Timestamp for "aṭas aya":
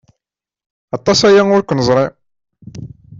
0.97-1.43